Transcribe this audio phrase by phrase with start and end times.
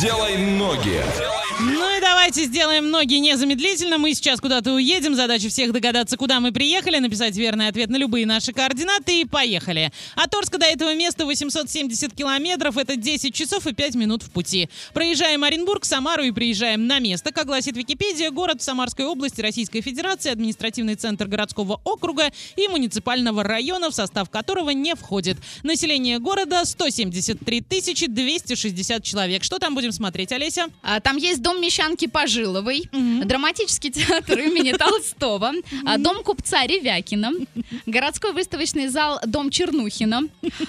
[0.00, 1.02] делай ноги.
[1.58, 3.96] Ну и давайте сделаем ноги незамедлительно.
[3.96, 5.14] Мы сейчас куда-то уедем.
[5.14, 9.90] Задача всех догадаться, куда мы приехали, написать верный ответ на любые наши координаты и поехали.
[10.16, 12.76] От Орска до этого места 870 километров.
[12.76, 14.68] Это 10 часов и 5 минут в пути.
[14.92, 17.32] Проезжаем Оренбург, Самару и приезжаем на место.
[17.32, 23.42] Как гласит Википедия, город в Самарской области Российской Федерации, административный центр городского округа и муниципального
[23.42, 25.38] района, в состав которого не входит.
[25.62, 27.64] Население города 173
[28.08, 29.42] 260 человек.
[29.42, 30.66] Что там будем смотреть, Олеся?
[30.82, 35.52] А, Там есть дом Мещанки Пожиловой, драматический театр имени Толстого,
[35.84, 37.30] а, дом купца Ревякина,
[37.86, 40.22] городской выставочный зал Дом Чернухина,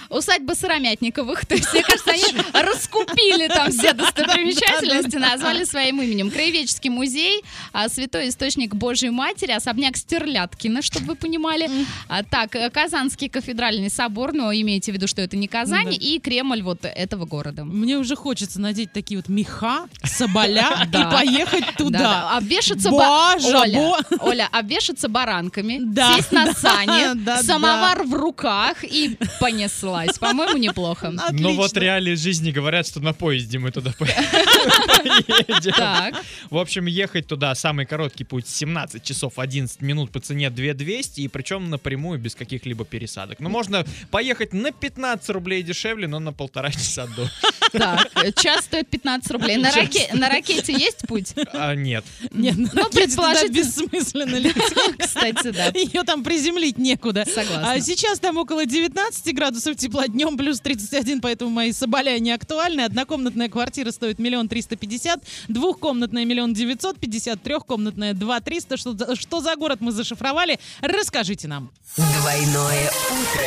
[0.09, 1.45] усадьба Сыромятниковых.
[1.45, 3.94] То есть, мне кажется, они раскупили там все
[4.48, 6.30] достопримечательности, назвали своим именем.
[6.30, 11.70] Краеведческий музей, а, Святой Источник Божьей Матери, особняк Стерляткина, чтобы вы понимали.
[12.08, 16.20] А, Так, э, Казанский кафедральный собор, но имейте в виду, что это не Казань, и
[16.20, 17.63] Кремль вот этого города.
[17.66, 21.99] Мне уже хочется надеть такие вот меха, соболя и поехать Да, туда.
[21.99, 22.38] да.
[22.38, 25.80] Обвешаться Оля, обвешаться баранками,
[26.16, 30.17] сесть на сани, самовар в руках и понеслась.
[30.19, 31.09] По-моему, неплохо.
[31.11, 31.49] Но Отлично.
[31.52, 35.73] вот реалии жизни говорят, что на поезде мы туда по- поедем.
[35.73, 41.21] Так, В общем, ехать туда самый короткий путь 17 часов 11 минут по цене 2200,
[41.21, 43.39] и причем напрямую без каких-либо пересадок.
[43.39, 47.30] Ну, можно поехать на 15 рублей дешевле, но на полтора часа до.
[47.71, 48.08] так.
[48.36, 49.58] Час стоит 15 рублей.
[49.58, 51.34] На, раке- на ракете есть путь?
[51.53, 52.03] А, нет.
[52.31, 54.64] Нет, ну, Ну, предположительно- бессмысленно лететь.
[55.00, 55.67] Кстати, да.
[55.67, 57.26] Ее там приземлить некуда.
[57.26, 57.72] Согласна.
[57.73, 62.81] А сейчас там около 19 градусов тепла, днем плюс 31, поэтому мои соболя не актуальны.
[62.81, 68.78] Однокомнатная квартира стоит миллион триста пятьдесят, двухкомнатная миллион девятьсот пятьдесят, трехкомнатная два триста.
[68.78, 70.59] Что, за- что за город мы зашифровали?
[70.82, 71.70] Расскажите нам.
[71.95, 73.42] Двойное утро.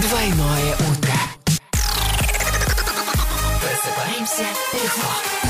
[0.00, 1.09] Двойное утро.
[4.20, 5.49] dreams yet before.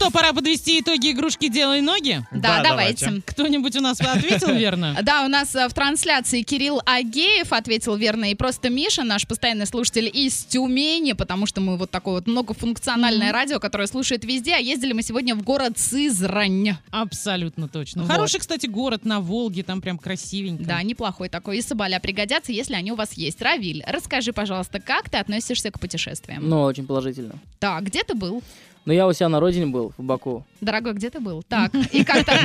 [0.00, 2.24] что, пора подвести итоги игрушки «Делай ноги»?
[2.30, 3.22] Да, давайте.
[3.26, 4.96] Кто-нибудь у нас ответил верно?
[5.02, 9.66] Да, у нас э, в трансляции Кирилл Агеев ответил верно, и просто Миша, наш постоянный
[9.66, 14.58] слушатель из Тюмени, потому что мы вот такое вот многофункциональное радио, которое слушает везде, а
[14.58, 16.78] ездили мы сегодня в город Сызрань.
[16.90, 18.04] Абсолютно точно.
[18.04, 18.10] Вот.
[18.10, 20.64] Хороший, кстати, город на Волге, там прям красивенько.
[20.64, 21.58] Да, неплохой такой.
[21.58, 23.42] И соболя пригодятся, если они у вас есть.
[23.42, 26.48] Равиль, расскажи, пожалуйста, как ты относишься к путешествиям?
[26.48, 27.34] Ну, очень положительно.
[27.58, 28.42] Так, где ты был?
[28.84, 30.44] Но я у себя на родине был, в Баку.
[30.60, 31.42] Дорогой, где ты был?
[31.42, 32.36] Так, и как там,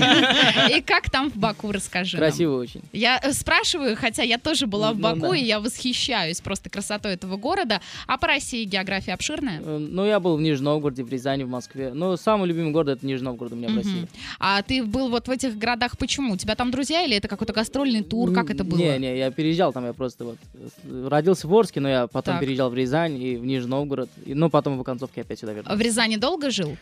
[0.70, 2.28] и как там в Баку, расскажи нам.
[2.28, 2.82] Красиво очень.
[2.94, 5.38] Я э, спрашиваю, хотя я тоже была в Ну Баку, да.
[5.38, 7.82] и я восхищаюсь просто красотой этого города.
[8.08, 9.60] А по России география обширная?
[9.62, 11.92] Э, Ну, я был в Нижнем Новгороде, в Рязани, в Москве.
[11.94, 13.76] Но самый любимый город это Нижний Новгород у меня в.
[13.76, 14.08] России.
[14.40, 16.34] А ты был вот в этих городах почему?
[16.34, 18.34] У тебя там друзья или это какой-то гастрольный тур?
[18.34, 18.78] Как это было?
[18.80, 20.38] Не, не, я переезжал там, я просто вот
[20.86, 22.42] э, родился в Орске, но я потом Так.
[22.42, 24.10] переезжал в Рязань и в Нижний Новгород.
[24.26, 25.78] И, ну, потом в оконцовке опять сюда вернулся.
[25.78, 26.78] В Рязани долго жил?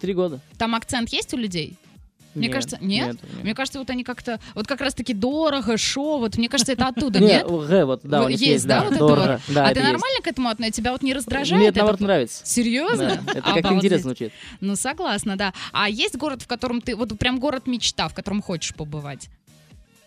[0.00, 0.40] Три года.
[0.58, 1.76] Там акцент есть у людей?
[2.34, 3.06] Мне Нет, кажется, нет?
[3.06, 3.42] нет, нет.
[3.44, 7.18] Мне кажется, вот они как-то, вот как раз-таки дорого, шо, вот мне кажется, это оттуда,
[7.18, 7.46] Не, нет?
[7.46, 9.18] Г, вот, да, у них есть, да, вот это вот?
[9.56, 10.82] А ты нормально к этому относишься?
[10.82, 11.62] Тебя вот не раздражает?
[11.62, 12.44] Мне наоборот, нравится.
[12.44, 13.22] Серьезно?
[13.26, 13.72] Это как Обалдеть.
[13.84, 14.32] интересно звучит.
[14.60, 15.54] Ну, согласна, да.
[15.72, 19.30] А есть город, в котором ты, вот прям город мечта, в котором хочешь побывать?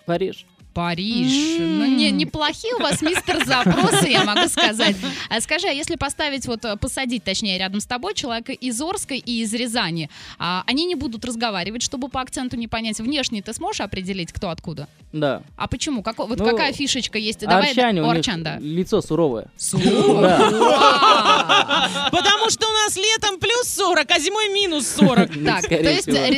[0.06, 0.46] Париж.
[0.74, 1.57] Париж.
[1.60, 4.95] Ну, не, неплохие у вас, мистер, запросы, я могу сказать.
[5.30, 9.13] А скажи, а если поставить, вот э, посадить, точнее, рядом с тобой человека из Орска
[9.16, 13.00] и из Рязани, а, они не будут разговаривать, чтобы по акценту не понять.
[13.00, 14.88] Внешне ты сможешь определить, кто откуда?
[15.12, 15.42] Да.
[15.57, 16.04] А почему?
[16.04, 17.39] Како- вот Ну, какая фишечка есть?
[17.39, 18.57] Давай, Арчане, у арчан, да.
[18.60, 19.48] лицо суровое.
[19.57, 20.22] Сурово.
[20.22, 22.10] Да.
[22.12, 25.30] Потому что у нас летом плюс 40, а зимой минус 40.
[25.45, 26.30] Так, то есть э,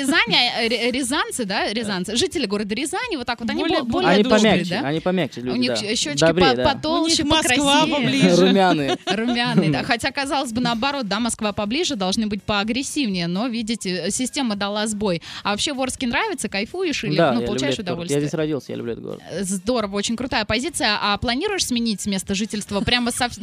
[0.92, 4.52] рязанцы, да, рязанцы, жители города Рязани, вот так вот, они Более- бо- более Они добрые,
[4.54, 4.88] помягче, да?
[4.88, 5.96] они помягче люди, У них да.
[5.96, 6.64] щечки Добрее, по- да.
[6.74, 8.36] потолще, Москва поближе.
[8.36, 8.98] Румяные.
[9.06, 9.84] Румяные, да.
[9.84, 15.22] Хотя, казалось бы, наоборот, да, Москва поближе, должны быть поагрессивнее, но, видите, система дала сбой.
[15.44, 16.50] А вообще в Орске нравится?
[16.50, 17.88] Кайфуешь или Да, ну, получаешь город.
[17.88, 18.22] Я удовольствие?
[18.22, 19.22] здесь родился, я люблю этот город.
[19.42, 20.98] Здорово, очень крутая позиция.
[21.02, 23.30] А планируешь сменить место жительства прямо со...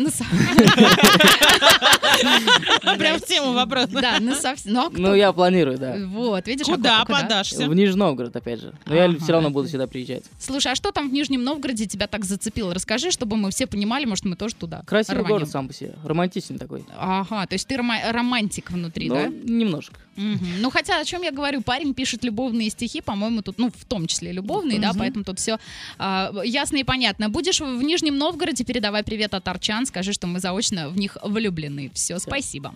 [2.98, 3.88] Прям в тему вопроса.
[3.92, 4.72] Да, на совсем.
[4.72, 5.96] Ну, а Ну, я планирую, да.
[6.06, 7.68] Вот, видишь, Куда ку- подашься?
[7.68, 8.72] В Нижний Новгород, опять же.
[8.86, 10.24] Но я все равно буду сюда приезжать.
[10.38, 12.72] Слушай, а что там в Нижнем Новгороде тебя так зацепило?
[12.74, 15.36] Расскажи, чтобы мы все понимали, может, мы тоже туда Красивый рванем.
[15.36, 15.94] город сам по себе.
[16.04, 16.84] Романтичный такой.
[16.96, 19.26] Ага, то есть ты рома- романтик внутри, Ну, да?
[19.28, 19.96] немножко.
[20.16, 20.46] Мгм.
[20.60, 24.06] Ну, хотя, о чем я говорю, парень пишет любовные стихи, по-моему, тут, ну, в том
[24.06, 25.58] числе любовные, да, поэтому тут все
[25.98, 27.28] ясно и понятно.
[27.28, 31.90] Будешь в Нижнем Новгороде, передавай привет от Арчан, скажи, что мы заочно в них влюблены.
[31.94, 32.74] Все, спасибо.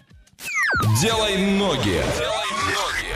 [1.00, 2.00] Делай ноги.
[2.18, 3.11] Делай ноги.